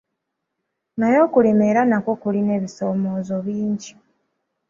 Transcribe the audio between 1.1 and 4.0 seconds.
okulima era nakwo kulina ebisoomoozo bingi.